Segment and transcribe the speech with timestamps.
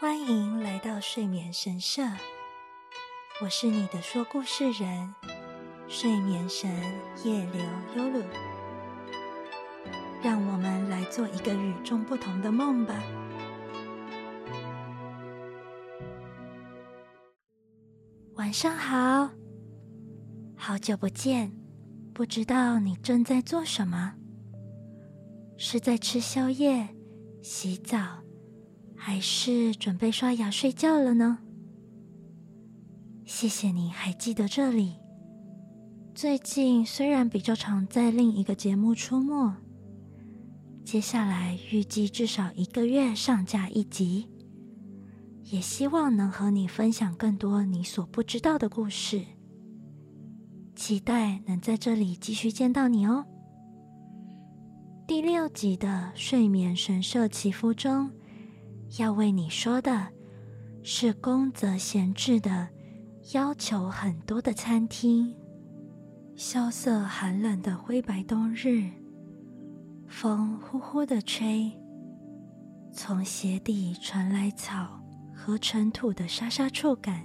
[0.00, 2.02] 欢迎来到睡眠神社，
[3.42, 5.14] 我是你的说故事人，
[5.88, 6.70] 睡眠神
[7.22, 7.62] 夜流
[7.94, 8.24] 优鲁。
[10.22, 12.94] 让我们来做一个与众不同的梦吧。
[18.36, 19.28] 晚上好，
[20.56, 21.52] 好久不见，
[22.14, 24.14] 不知道你正在做什么？
[25.58, 26.88] 是在吃宵夜、
[27.42, 28.19] 洗澡？
[29.02, 31.38] 还是准备刷牙睡觉了呢？
[33.24, 34.96] 谢谢你还记得这里。
[36.14, 39.54] 最近虽然比较常在另一个节目出没，
[40.84, 44.28] 接下来预计至少一个月上架一集，
[45.44, 49.22] 也希望能和你分享更多你所不知道的故事。
[50.76, 53.24] 期待能在这里继续见到你哦。
[55.06, 58.10] 第六集的睡眠神社祈福中。
[58.98, 60.08] 要为你说的
[60.82, 62.68] 是宫泽贤治的
[63.34, 65.32] 要求很多的餐厅。
[66.34, 68.90] 萧瑟寒冷的灰白冬日，
[70.08, 71.70] 风呼呼的吹，
[72.92, 75.00] 从鞋底传来草
[75.34, 77.24] 和尘土的沙沙触感。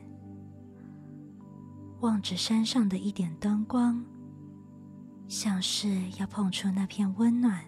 [2.02, 4.03] 望着山上的一点灯光，
[5.27, 5.88] 像是
[6.19, 7.63] 要碰触那片温暖。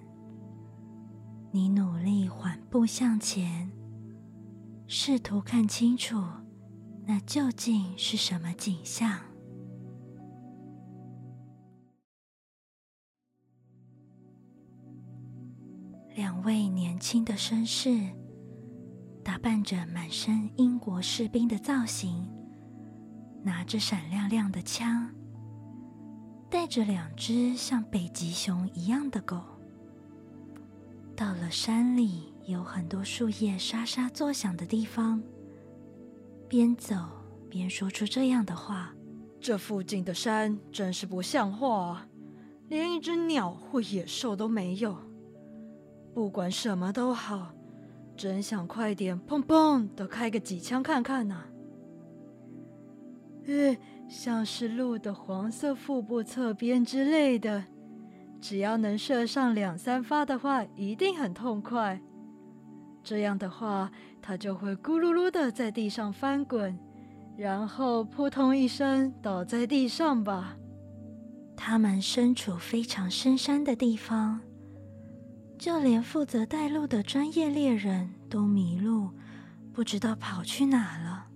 [1.50, 3.72] 你努力缓步向前。
[4.90, 6.24] 试图看清楚，
[7.06, 9.20] 那究竟是什么景象？
[16.16, 18.00] 两位年轻的绅士，
[19.26, 22.26] 打扮着满身英国士兵的造型，
[23.44, 25.14] 拿着闪亮亮的枪，
[26.50, 29.44] 带着两只像北极熊一样的狗，
[31.14, 32.34] 到了山里。
[32.48, 35.22] 有很多树叶沙沙作响的地方，
[36.48, 36.96] 边走
[37.50, 38.96] 边说出这样的话
[39.42, 42.08] ：“这附近的山真是不像话，
[42.70, 44.98] 连一只鸟或野兽都没有。
[46.14, 47.54] 不管什么都好，
[48.16, 51.44] 真想快点砰砰的开个几枪看看呢！
[53.46, 53.78] 哎，
[54.08, 57.66] 像是鹿的黄色腹部侧边之类的，
[58.40, 62.02] 只要能射上两三发的话，一定很痛快。”
[63.08, 63.90] 这样的话，
[64.22, 66.78] 它就会咕噜噜的在地上翻滚，
[67.38, 70.58] 然后扑通一声倒在地上吧。
[71.56, 74.42] 他们身处非常深山的地方，
[75.58, 79.12] 就连负责带路的专业猎人都迷路，
[79.72, 81.28] 不知道跑去哪了。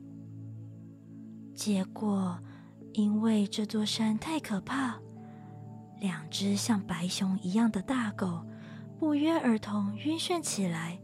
[1.55, 2.37] 结果，
[2.91, 4.99] 因为这座山太可怕，
[6.01, 8.45] 两只像白熊一样的大狗
[8.99, 10.99] 不约而同晕眩起来。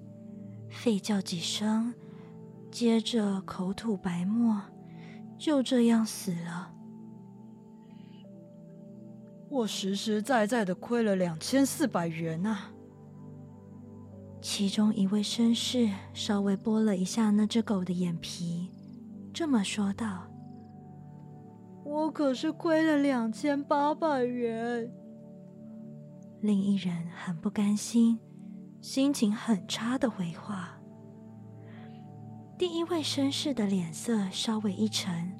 [0.69, 1.94] 吠叫几声，
[2.72, 4.61] 接着口吐白沫，
[5.38, 6.73] 就这样死了。
[9.50, 12.57] 我实实在在的亏了两千四百元呐！
[14.41, 18.69] 其中一位绅士稍微拨了一下那只狗的眼皮，
[19.33, 20.27] 这么说道
[21.83, 24.91] ：“我可是亏了两千八百元。”
[26.41, 28.19] 另一人很不甘心。
[28.81, 30.79] 心情很差的回话。
[32.57, 35.31] 第一位绅士的脸色稍微一沉，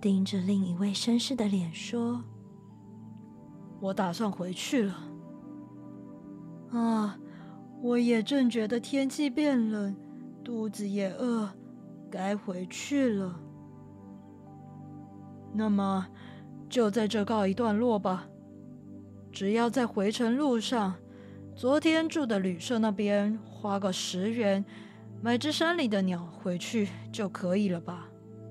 [0.00, 2.22] 盯着另一位绅士的脸说
[3.80, 4.94] ：“我打算回去了。
[6.70, 7.18] 啊，
[7.80, 9.96] 我也正觉得天气变冷，
[10.42, 11.48] 肚子也饿，
[12.10, 13.40] 该回去了。
[15.52, 16.06] 那么，
[16.68, 18.26] 就在这告一段落吧。
[19.30, 20.94] 只要在回程路上。”
[21.56, 24.64] 昨天住的旅社那边，花个十元
[25.22, 28.08] 买只山里的鸟回去就可以了吧？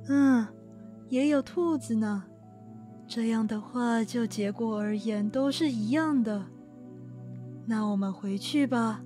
[0.07, 0.47] 嗯，
[1.09, 2.23] 也有兔子呢。
[3.05, 6.45] 这样的话，就结果而言都是一样的。
[7.65, 9.03] 那我们回去吧。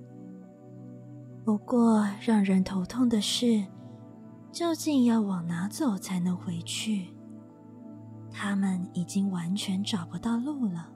[1.44, 3.64] 不过让人头痛的是，
[4.52, 7.08] 究竟要往哪走才能回去？
[8.30, 10.88] 他们已经完全找不到路了。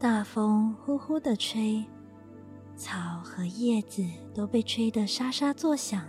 [0.00, 1.84] 大风呼呼的吹，
[2.74, 4.02] 草和叶子
[4.32, 6.02] 都被吹得沙沙作响，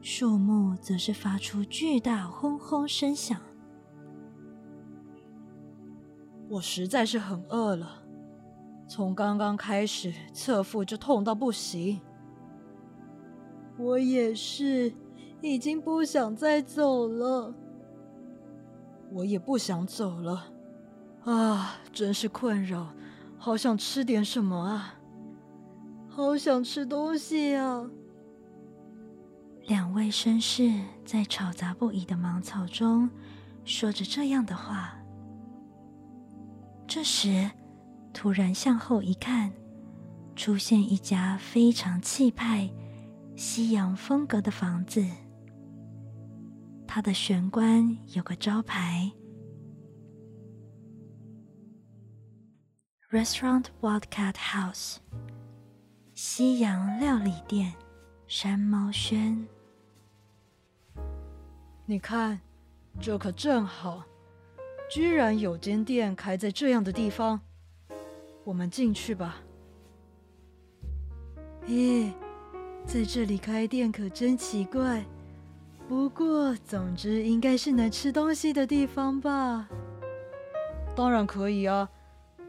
[0.00, 3.38] 树木则是发出巨大轰轰声响。
[6.48, 8.02] 我实在是很饿了，
[8.88, 12.00] 从刚刚开始侧腹就痛到不行。
[13.76, 14.90] 我也是，
[15.42, 17.54] 已经不想再走了。
[19.12, 20.54] 我也不想走了。
[21.24, 22.94] 啊，真是困扰，
[23.38, 24.94] 好想吃点什么啊！
[26.08, 27.84] 好想吃东西呀！
[29.66, 30.72] 两位绅士
[31.04, 33.08] 在吵杂不已的芒草中
[33.64, 34.96] 说着这样的话。
[36.88, 37.50] 这时，
[38.12, 39.52] 突然向后一看，
[40.34, 42.68] 出现一家非常气派、
[43.36, 45.04] 西洋风格的房子。
[46.88, 49.12] 它的玄关有个招牌
[53.10, 54.98] ：Restaurant Wildcat House，
[56.14, 57.74] 西洋料理店，
[58.28, 59.48] 山猫轩。
[61.86, 62.40] 你看，
[63.00, 64.04] 这可正好，
[64.88, 67.40] 居然有间店开在这样的地方。
[68.44, 69.38] 我们进去吧。
[71.66, 72.12] 咦，
[72.86, 75.04] 在这里开店可真奇怪。
[75.88, 79.68] 不过，总之应该是能吃东西的地方吧？
[80.94, 81.90] 当然可以啊，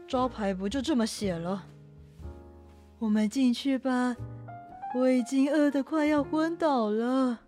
[0.06, 1.64] 招牌不就这么写了？
[2.98, 4.14] 我们进去吧，
[4.94, 7.40] 我已经饿得快要昏倒了。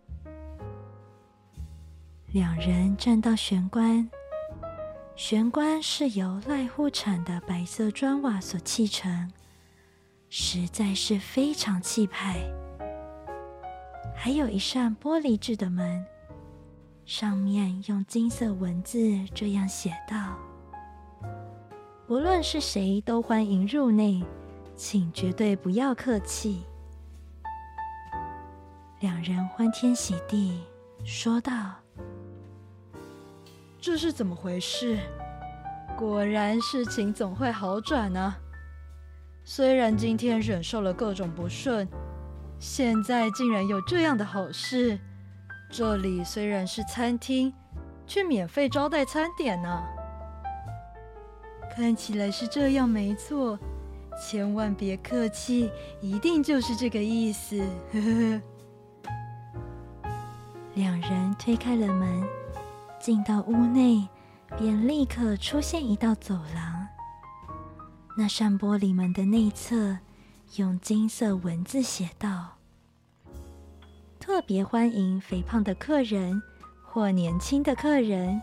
[2.32, 4.10] 两人站到玄关，
[5.14, 9.30] 玄关是由濑户产的白色砖瓦所砌成，
[10.28, 12.40] 实在是非常气派。
[14.16, 16.04] 还有一扇玻璃制的门，
[17.04, 18.98] 上面用金色文字
[19.32, 20.36] 这样写道
[22.14, 24.22] ：“无论是谁都欢迎入内，
[24.76, 26.62] 请绝对不要客气。”
[29.02, 30.62] 两人欢天喜地
[31.04, 31.52] 说道。
[33.80, 34.96] 这是怎么回事？
[35.98, 38.36] 果然事情总会好转呢。
[39.42, 41.88] 虽然今天忍受了各种不顺，
[42.60, 44.96] 现在竟然有这样的好事。
[45.68, 47.52] 这里虽然是餐厅，
[48.06, 49.82] 却免费招待餐点呢。
[51.76, 53.58] 看起来是这样没错，
[54.22, 57.58] 千万别客气，一定就是这个意思。
[57.92, 58.40] 呵呵
[60.00, 60.10] 呵。
[60.74, 62.24] 两人推开了门。
[63.00, 64.08] 进到屋内，
[64.56, 66.86] 便立刻出现一道走廊。
[68.16, 69.98] 那扇玻璃门的内侧
[70.56, 72.52] 用金色文字写道
[74.18, 76.40] ：“特别欢迎肥胖的客人
[76.82, 78.40] 或年轻的客人。”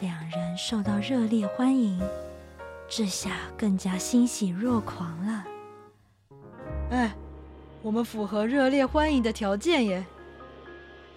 [0.00, 1.98] 两人受到热烈欢迎，
[2.86, 5.44] 这下更加欣喜若狂了。
[6.90, 7.14] 哎，
[7.80, 10.04] 我们符合热烈欢迎的条件耶！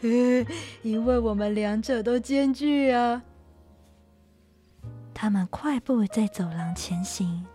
[0.81, 3.21] 因为我们两者都兼具啊！
[5.13, 7.45] 他们快步在走廊前行。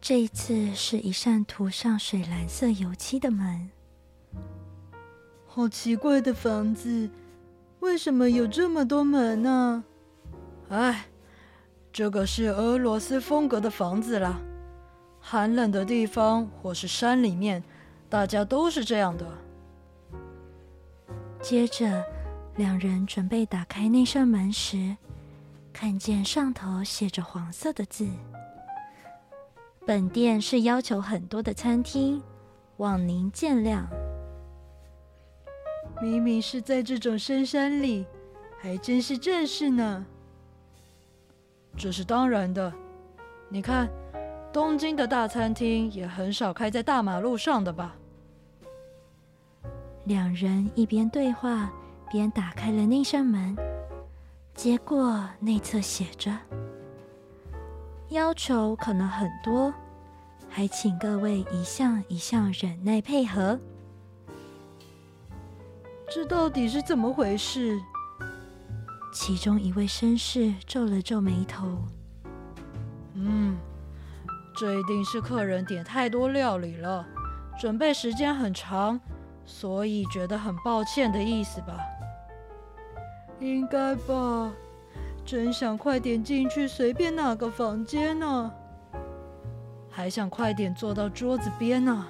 [0.00, 3.68] 这一次是一扇涂上水蓝色油漆的门。
[5.48, 7.10] 好奇怪的房子，
[7.80, 9.84] 为什么有这么多门呢？
[10.68, 11.06] 哎，
[11.92, 14.40] 这个是俄罗斯风格的房子啦。
[15.20, 17.62] 寒冷的地方或是山里面，
[18.08, 19.26] 大家都是这样的。
[21.40, 22.04] 接着，
[22.56, 24.96] 两人准备打开那扇门时，
[25.72, 28.08] 看见上头写着黄色的字
[29.86, 32.22] ：“本店是要求很多的餐厅，
[32.78, 33.84] 望您见谅。”
[36.02, 38.06] 明明是在这种深山里，
[38.60, 40.04] 还真是正式呢。
[41.76, 42.72] 这是当然的，
[43.48, 43.88] 你看，
[44.52, 47.94] 东京的大餐厅也很少开在大马路上的吧？
[50.04, 51.70] 两人一边对话，
[52.10, 53.54] 边打开了那扇门。
[54.54, 56.34] 结果内侧写着
[58.08, 59.72] ：“要求可能很多，
[60.48, 63.60] 还请各位一项一项忍耐配合。”
[66.08, 67.78] 这到底是怎么回事？
[69.18, 71.66] 其中一位绅士皱了皱眉头
[73.16, 73.56] ：“嗯，
[74.54, 77.06] 这一定是客人点太多料理了，
[77.58, 79.00] 准备时间很长。”
[79.46, 81.78] 所以觉得很抱歉的意思吧？
[83.40, 84.52] 应该吧。
[85.24, 88.52] 真想快点进去随便哪个房间呢，
[89.88, 92.06] 还想快点坐到桌子边呢。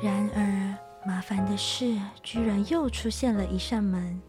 [0.00, 4.20] 然而麻烦的是，居然又出现了一扇门，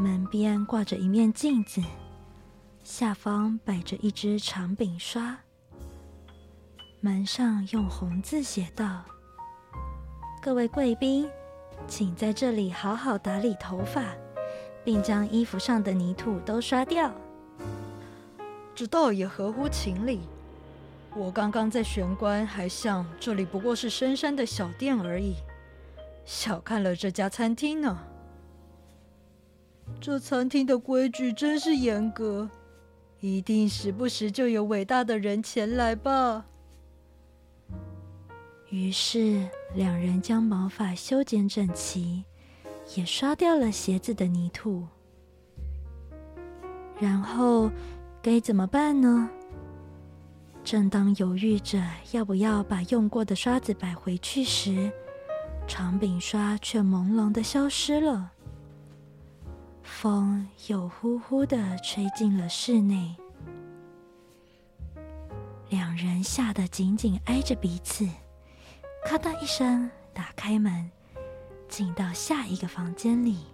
[0.00, 1.82] 门边挂着一面镜子，
[2.84, 5.36] 下方摆着一支长柄刷，
[7.00, 9.04] 门上用红字写道。
[10.40, 11.28] 各位贵宾，
[11.88, 14.04] 请在这里好好打理头发，
[14.84, 17.12] 并将衣服上的泥土都刷掉。
[18.76, 20.20] 这倒也合乎情理。
[21.16, 25.34] 我刚刚在玄关还想，这里不过是深山的小店而已，
[26.24, 27.98] 小看了这家餐厅呢。
[30.00, 32.48] 这餐厅的规矩真是严格，
[33.20, 36.46] 一定时不时就有伟大的人前来吧。
[38.70, 39.48] 于是。
[39.74, 42.24] 两人将毛发修剪整齐，
[42.96, 44.86] 也刷掉了鞋子的泥土。
[46.98, 47.70] 然后
[48.22, 49.28] 该怎么办呢？
[50.64, 51.78] 正当犹豫着
[52.12, 54.90] 要不要把用过的刷子摆回去时，
[55.66, 58.32] 长柄刷却朦胧的消失了。
[59.88, 63.16] 风又呼呼的吹进了室内，
[65.70, 68.06] 两人吓得紧紧挨着彼此。
[69.04, 70.88] 咔嗒一声，打开门，
[71.68, 73.46] 进到下一个房间里。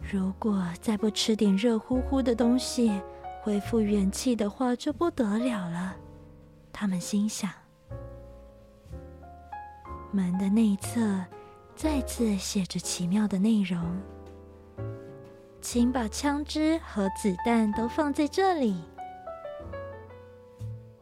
[0.00, 2.98] 如果再不吃点热乎乎的东西，
[3.42, 5.96] 恢复元气的话就不得了了，
[6.72, 7.50] 他们心想。
[10.12, 11.22] 门的内侧
[11.76, 13.78] 再次写着奇妙的内容
[15.60, 18.82] ：“请把枪支和子弹都放在这里。”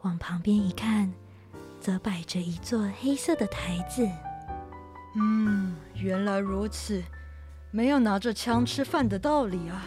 [0.01, 1.11] 往旁边一看，
[1.81, 4.07] 则摆着一座黑色的台子。
[5.15, 7.03] 嗯，原来如此，
[7.71, 9.83] 没有拿着枪吃饭的道理啊。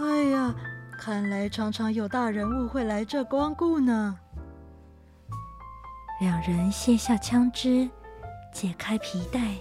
[0.00, 0.54] 哎呀，
[0.98, 4.18] 看来常常有大人物会来这光顾呢。
[6.20, 7.88] 两人卸下枪支，
[8.52, 9.56] 解开皮带，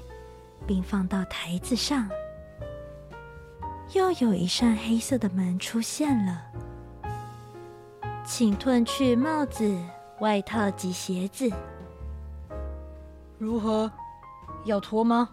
[0.65, 2.07] 并放到台子上。
[3.93, 6.41] 又有一扇黑色的门出现了，
[8.25, 9.77] 请褪去帽子、
[10.19, 11.49] 外套及鞋子。
[13.37, 13.91] 如何？
[14.65, 15.29] 要脱吗？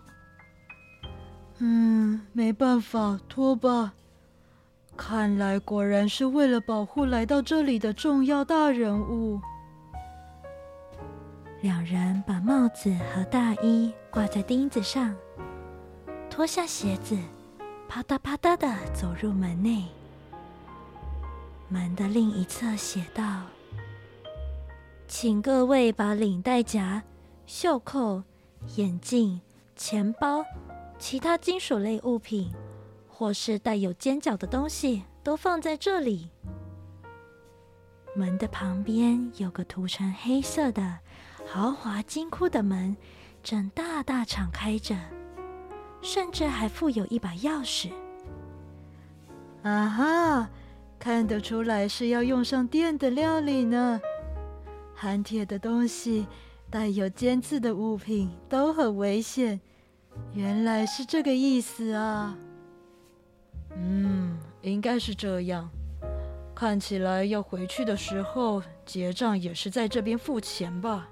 [1.59, 3.93] 嗯，没办法，脱吧。
[4.97, 9.41] 看来果然是为了保护来到这里的重要大人物。
[11.63, 15.17] 两人把帽子和大衣挂在钉子上，
[16.31, 17.17] 脱下鞋子，
[17.89, 19.85] 啪嗒啪嗒的走入门内。
[21.69, 23.43] 门的另一侧写道
[25.09, 27.03] ：“请各位把领带夹、
[27.47, 28.23] 袖扣、
[28.77, 29.41] 眼镜、
[29.77, 30.45] 钱包、
[30.99, 32.53] 其他金属类物品。”
[33.17, 36.29] 或是带有尖角的东西都放在这里。
[38.17, 40.99] 门的旁边有个涂成黑色的
[41.47, 42.97] 豪华金库的门，
[43.41, 44.97] 正大大敞开着，
[46.05, 47.91] 甚至还附有一把钥匙。
[49.63, 50.51] 啊哈，
[50.99, 53.99] 看得出来是要用上电的料理呢。
[54.95, 56.27] 含铁的东西、
[56.71, 59.59] 带有尖刺的物品都很危险。
[60.35, 62.37] 原来是这个意思啊。
[63.75, 65.69] 嗯，应该是这样。
[66.55, 71.09] 看起来要回去的时候结账也是在这边付钱吧？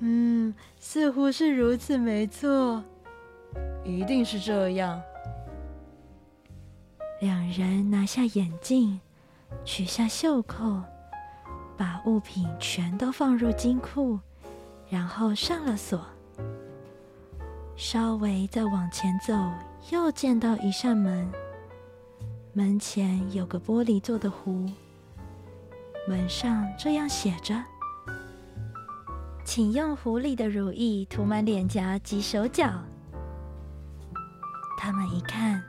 [0.00, 2.84] 嗯，似乎是如此，没错。
[3.84, 5.00] 一定是这样。
[7.20, 9.00] 两人拿下眼镜，
[9.64, 10.82] 取下袖扣，
[11.76, 14.18] 把物品全都放入金库，
[14.88, 16.04] 然后上了锁。
[17.76, 19.34] 稍微再往前走。
[19.88, 21.26] 又见到一扇门，
[22.52, 24.70] 门前有个玻璃做的壶，
[26.06, 27.64] 门上这样写着
[29.42, 32.70] ：“请用壶里的乳液涂满脸颊及手脚。”
[34.82, 35.62] 他们一看，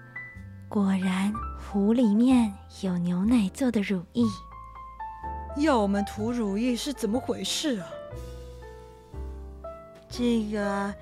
[0.69, 4.23] 果然壶里面有牛奶做的乳液。
[5.57, 7.87] 要我们涂乳液是怎么回事啊？
[10.07, 10.95] 这个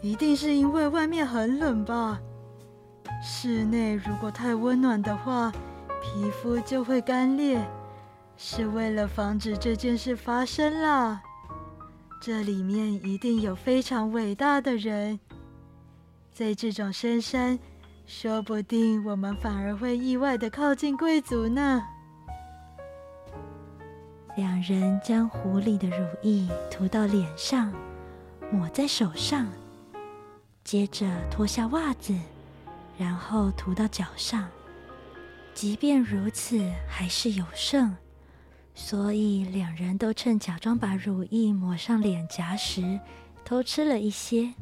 [0.00, 2.18] 一定是因为外面很冷吧？
[3.22, 5.52] 室内如果太温暖的话，
[6.02, 7.62] 皮肤就会干裂，
[8.38, 11.20] 是为了防止这件事发生啦。
[12.22, 15.20] 这里面一定有非常伟大的人，
[16.40, 17.58] 在这种深山，
[18.06, 21.82] 说不定我们反而会意外的靠近贵族呢。
[24.38, 27.70] 两人将壶里的乳液涂到脸上，
[28.50, 29.48] 抹在手上，
[30.64, 32.18] 接着脱下袜子。
[32.96, 34.48] 然后涂到脚上，
[35.52, 37.94] 即便如此还是有剩，
[38.74, 42.98] 所以两人都趁假装把乳液抹上脸颊时，
[43.44, 44.54] 偷吃了一些。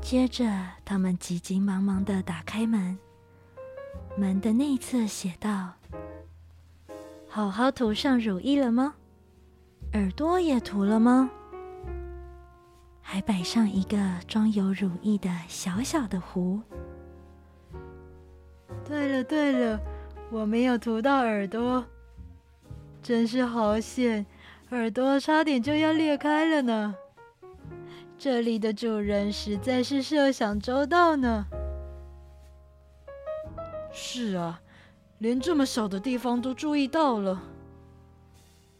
[0.00, 0.44] 接着，
[0.84, 2.96] 他们急急忙忙的打开门，
[4.16, 5.72] 门的内侧写道
[7.28, 8.94] ：“好好涂上乳液了吗？
[9.94, 11.28] 耳朵也涂了吗？”
[13.02, 13.98] 还摆上一个
[14.28, 16.60] 装有乳液的小小的壶。
[18.84, 19.80] 对了对了，
[20.30, 21.84] 我没有涂到耳朵，
[23.02, 24.24] 真是好险，
[24.70, 26.94] 耳朵差点就要裂开了呢。
[28.18, 31.46] 这里的主人实在是设想周到呢。
[33.92, 34.60] 是啊，
[35.18, 37.40] 连这么小的地方都注意到了。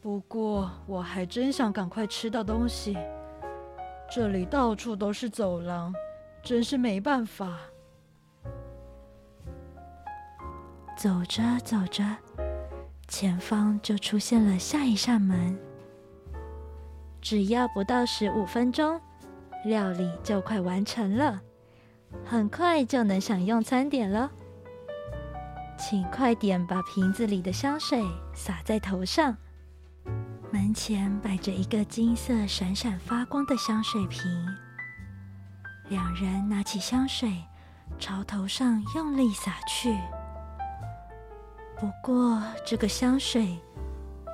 [0.01, 2.97] 不过我还真想赶快吃到东西。
[4.11, 5.93] 这里到处都是走廊，
[6.43, 7.59] 真是没办法。
[10.97, 12.05] 走着走着，
[13.07, 15.59] 前方就出现了下一扇门。
[17.21, 19.01] 只要不到十五分钟，
[19.67, 21.41] 料理就快完成了，
[22.25, 24.31] 很快就能享用餐点了。
[25.79, 28.03] 请快点把瓶子里的香水
[28.35, 29.37] 洒在头上。
[30.51, 34.23] 门前摆着一个金色闪闪发光的香水瓶，
[35.89, 37.31] 两人拿起香水，
[37.99, 39.95] 朝头上用力洒去。
[41.79, 43.59] 不过，这个香水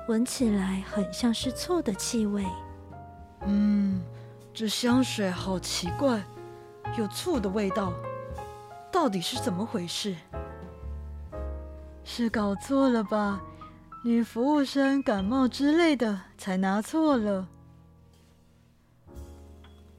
[0.07, 2.45] 闻起来很像是醋的气味。
[3.45, 4.01] 嗯，
[4.53, 6.23] 这香水好奇怪，
[6.95, 7.91] 有醋的味道，
[8.91, 10.15] 到底是怎么回事？
[12.03, 13.41] 是搞错了吧？
[14.03, 17.47] 女服务生感冒之类的，才拿错了。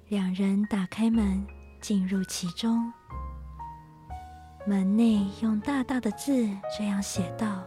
[0.08, 1.44] 两人打开门，
[1.80, 2.92] 进入其中。
[4.64, 7.64] 门内用大大的字这样写道：“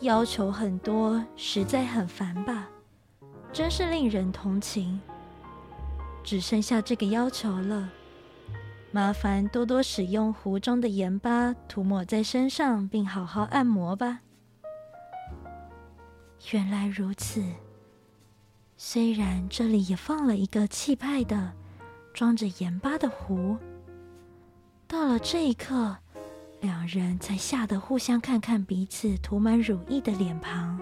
[0.00, 2.68] 要求很多，实在很烦吧？
[3.54, 5.00] 真是令人同情。
[6.22, 7.88] 只剩下这个要求了。”
[8.90, 14.20] 麻烦多多使用壶中的盐巴涂抹在身上，并好好按摩吧。
[16.52, 17.42] 原来如此。
[18.76, 21.52] 虽然这里也放了一个气派的
[22.12, 23.56] 装着盐巴的壶，
[24.86, 25.96] 到了这一刻，
[26.60, 30.80] 两人才吓得互相看看彼此涂满乳液的脸庞。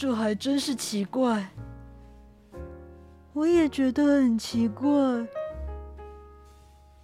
[0.00, 1.46] 这还真是奇怪。
[3.34, 4.90] 我也觉得很奇怪。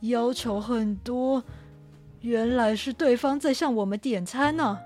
[0.01, 1.45] 要求很多，
[2.23, 4.79] 原来是对方在向我们点餐呢。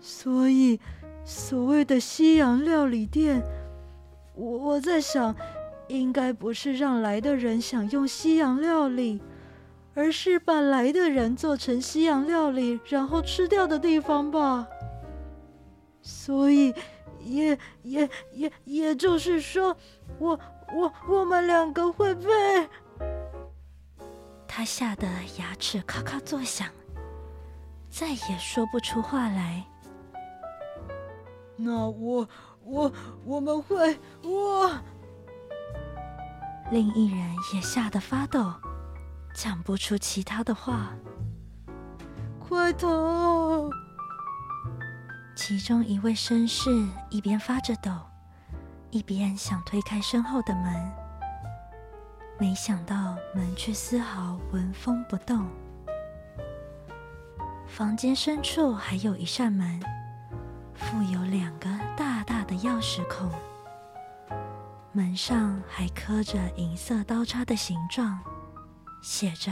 [0.00, 0.80] 所以，
[1.22, 3.42] 所谓的西洋料理店，
[4.34, 5.36] 我我在想，
[5.88, 9.20] 应该不是让来的人享用西洋料理，
[9.92, 14.66] 而是把来的人做成西洋料理，然后吃掉的地方吧。
[16.02, 16.74] 所以，
[17.20, 19.76] 也也也也就是说，
[20.18, 20.38] 我
[20.72, 22.28] 我我们两个会被。
[24.46, 25.06] 他吓得
[25.38, 26.68] 牙齿咔咔作响，
[27.88, 29.64] 再也说不出话来。
[31.56, 32.28] 那我
[32.64, 32.92] 我
[33.24, 34.70] 我们会我……
[36.72, 37.20] 另一人
[37.54, 38.52] 也吓得发抖，
[39.34, 40.94] 讲不出其他的话。
[42.38, 43.70] 快逃！
[45.42, 46.70] 其中一位绅士
[47.08, 47.90] 一边发着抖，
[48.90, 50.92] 一边想推开身后的门。
[52.38, 55.48] 没想到门却丝毫纹风不动。
[57.66, 59.80] 房间深处还有一扇门，
[60.74, 63.32] 附有两个大大的钥匙孔，
[64.92, 68.20] 门上还刻着银色刀叉的形状，
[69.02, 69.50] 写着：“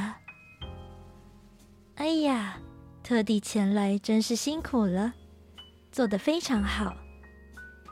[1.96, 2.58] 哎呀，
[3.02, 5.14] 特地前来真是辛苦了，
[5.90, 6.94] 做得非常好，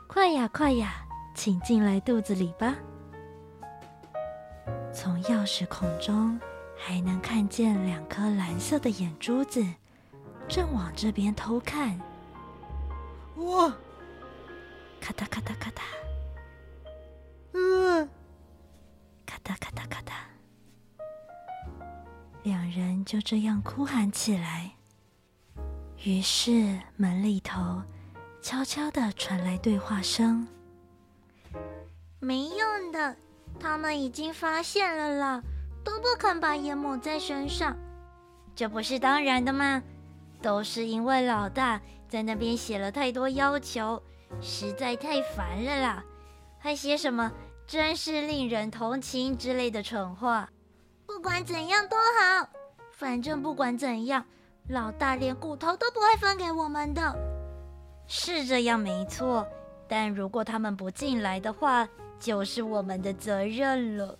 [0.07, 1.05] 快呀快呀，
[1.35, 2.75] 请进来肚子里吧。”
[4.93, 6.39] 从钥匙孔中
[6.77, 9.65] 还能看见两颗蓝色的眼珠子，
[10.47, 11.99] 正往这边偷看。
[13.35, 13.73] 哇！
[14.99, 15.81] 咔嗒咔嗒咔嗒，
[17.53, 18.09] 嗯，
[19.25, 20.11] 咔嗒咔嗒咔嗒，
[22.43, 24.76] 两人就这样哭喊起来。
[26.03, 27.81] 于是门里头
[28.41, 30.47] 悄悄的传来对话声
[32.19, 33.15] ：“没用的。”
[33.59, 35.41] 他们已经发现了啦，
[35.83, 37.75] 都不肯把盐抹在身上，
[38.55, 39.81] 这不是当然的吗？
[40.39, 43.99] 都是因为老大在那边写了太多要求，
[44.39, 46.03] 实在太烦了啦，
[46.59, 47.31] 还写什么
[47.65, 50.47] “真是令人同情”之类的蠢话。
[51.07, 52.49] 不管怎样都好，
[52.91, 54.23] 反正不管怎样，
[54.69, 57.15] 老大连骨头都不会分给我们的。
[58.07, 59.45] 是这样没错，
[59.87, 61.87] 但如果他们不进来的话。
[62.19, 64.17] 就是我们的责任了，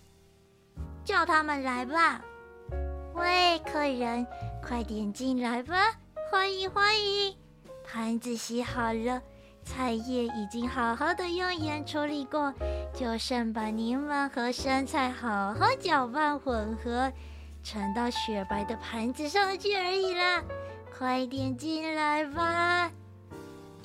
[1.04, 2.24] 叫他们来吧。
[3.14, 4.24] 喂，客人，
[4.62, 5.74] 快点进来吧，
[6.30, 7.34] 欢迎欢迎。
[7.84, 9.20] 盘子洗好了，
[9.64, 12.54] 菜叶已经好好的用盐处理过，
[12.94, 17.12] 就剩把柠檬和生菜好好搅拌混合，
[17.70, 20.42] 盛到雪白的盘子上去而已啦。
[20.96, 22.90] 快点进来吧。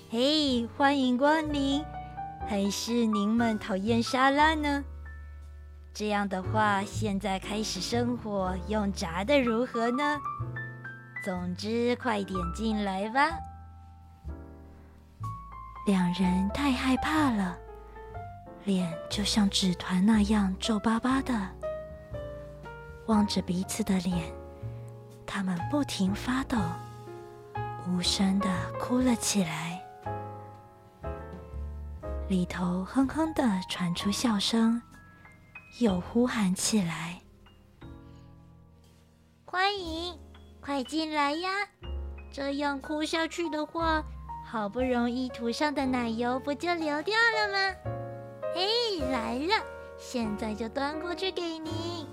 [0.10, 1.84] 嘿，欢迎光临。
[2.48, 4.82] 还是您们讨厌沙拉呢？
[5.94, 10.18] 这样的话，现在开始生火，用炸的如何呢？
[11.26, 13.32] 总之，快点进来吧。
[15.88, 17.58] 两人太害怕了，
[18.64, 21.34] 脸就像纸团那样皱巴巴的，
[23.08, 24.32] 望着彼此的脸，
[25.26, 26.58] 他们不停发抖，
[27.88, 28.48] 无声的
[28.80, 29.82] 哭了起来。
[32.30, 34.82] 里头哼哼的传出笑声，
[35.80, 37.22] 又呼喊起来
[39.46, 40.18] ：“欢迎，
[40.62, 41.50] 快进来呀！
[42.32, 44.02] 这样哭下去的话，
[44.48, 47.76] 好不容易涂上的奶油不就流掉了吗？
[48.56, 49.54] 哎，来了，
[49.98, 52.08] 现在就端过去给您。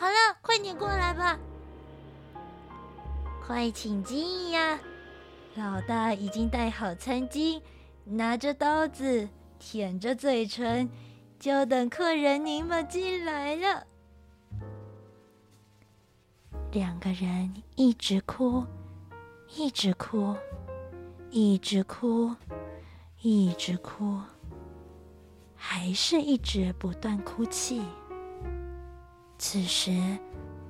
[0.00, 1.38] 好了，快点过来吧，
[3.46, 4.80] 快请进呀！
[5.56, 7.60] 老大已经带好餐巾。”
[8.06, 10.88] 拿着刀子，舔着嘴唇，
[11.38, 13.86] 就等客人您们进来了。
[16.72, 18.64] 两个人一直哭，
[19.54, 20.34] 一直哭，
[21.28, 22.34] 一直哭，
[23.20, 24.18] 一直哭，
[25.54, 27.82] 还是一直不断哭泣。
[29.42, 30.18] 此时，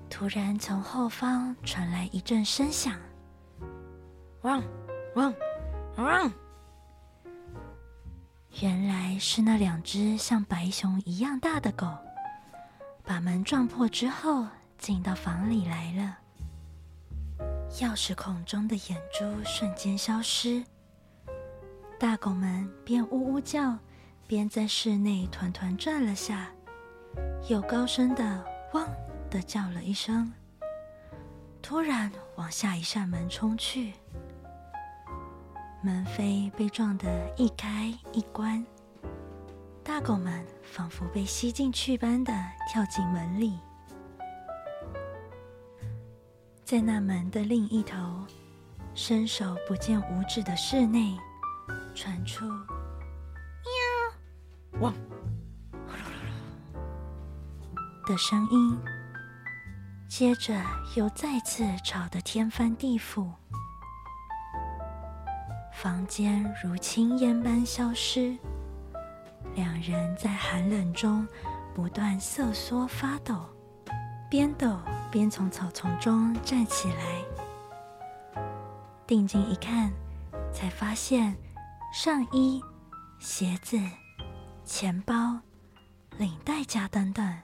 [0.09, 2.95] 突然从后方传来一阵声响，
[4.43, 4.63] 汪，
[5.17, 5.35] 汪，
[5.97, 6.33] 汪。
[8.61, 11.89] 原来是那两只像白熊一样大的狗，
[13.03, 14.47] 把门撞破之后
[14.79, 16.17] 进到房里来了。
[17.81, 20.65] 钥匙孔中的眼珠瞬间消失，
[21.99, 23.77] 大狗们边呜呜叫，
[24.29, 26.49] 边在室内团团转了下，
[27.49, 28.89] 又高声的“汪”
[29.31, 30.33] 的叫了一声，
[31.61, 33.93] 突然往下一扇门冲去。
[35.83, 38.65] 门扉被撞得一开一关，
[39.83, 42.33] 大狗们仿佛被吸进去般的
[42.69, 43.59] 跳进门里。
[46.65, 47.99] 在那门的另一头，
[48.95, 51.17] 伸手不见五指的室内，
[51.95, 52.47] 传出
[53.65, 54.95] “喵”“汪
[58.11, 58.77] ”“的声音，
[60.09, 60.61] 接着
[60.97, 63.31] 又再次吵得天翻地覆。
[65.73, 68.37] 房间如青烟般消失，
[69.55, 71.25] 两人在寒冷中
[71.73, 73.49] 不断瑟缩发抖，
[74.29, 74.77] 边抖
[75.09, 78.43] 边从草丛中站起来。
[79.07, 79.89] 定睛一看，
[80.53, 81.37] 才发现
[81.95, 82.61] 上衣、
[83.21, 83.79] 鞋子、
[84.65, 85.39] 钱包、
[86.19, 87.39] 领带夹等等，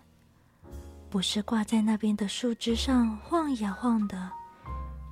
[1.17, 4.31] 不是挂在那边的树枝上晃呀晃的，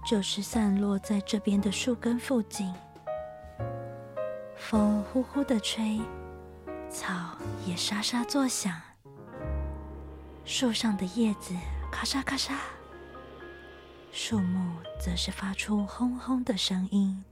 [0.06, 2.70] 就是散落在这边的树根附近。
[4.54, 5.98] 风呼呼的吹，
[6.90, 8.78] 草也沙沙作响，
[10.44, 11.54] 树上的叶子
[11.90, 12.52] 咔嚓咔嚓，
[14.12, 17.24] 树木则是发出轰轰的声音。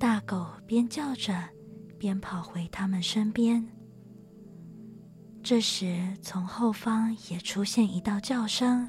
[0.00, 1.32] 大狗边叫着，
[1.96, 3.64] 边跑回他们身边。
[5.42, 8.88] 这时，从后方也出现一道叫声：“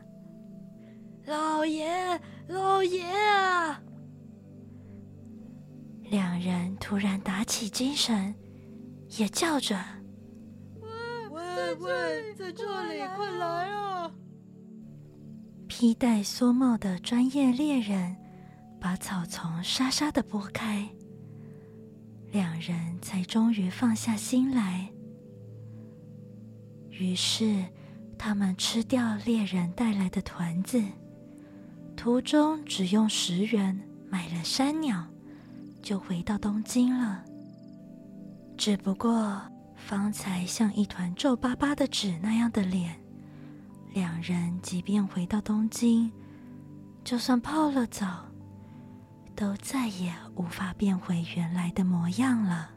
[1.26, 3.82] 老爷，老爷啊！”
[6.12, 8.36] 两人突然打起精神，
[9.18, 9.80] 也叫着
[11.32, 14.12] ：“喂喂，在这里，快来啊！”
[15.68, 18.16] 披戴蓑帽的专业猎人
[18.80, 20.88] 把草丛沙沙的拨开，
[22.32, 24.92] 两人才终于放下心来。
[27.02, 27.66] 于是，
[28.18, 30.84] 他们吃掉猎人带来的团子，
[31.98, 35.04] 途中只用十元买了山鸟。
[35.82, 37.24] 就回到东京了。
[38.56, 39.42] 只不过
[39.76, 42.96] 方才像一团皱巴巴的纸那样的脸，
[43.92, 46.12] 两人即便回到东京，
[47.04, 48.28] 就算泡了澡，
[49.36, 52.70] 都再也无法变回原来的模样了。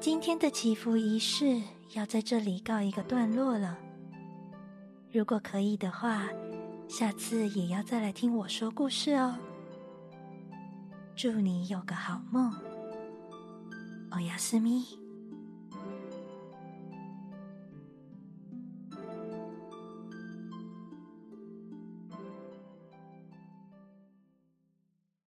[0.00, 1.60] 今天的祈福仪式
[1.94, 3.78] 要在这里告一个段落了。
[5.12, 6.28] 如果可以的话。
[6.86, 9.34] 下次也要再来听我说故事哦。
[11.16, 12.52] 祝你有个好梦，
[14.10, 14.84] 欧亚斯咪。